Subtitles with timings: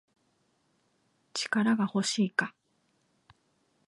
[1.35, 2.55] 力が欲しいか